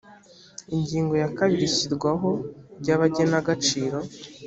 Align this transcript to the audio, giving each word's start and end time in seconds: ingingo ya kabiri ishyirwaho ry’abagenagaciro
ingingo 0.75 1.13
ya 1.21 1.29
kabiri 1.37 1.63
ishyirwaho 1.69 2.29
ry’abagenagaciro 2.79 3.97